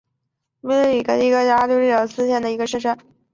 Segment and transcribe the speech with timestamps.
[0.63, 2.97] 彻里谷是一个位于美国阿肯色州克罗斯县的城市。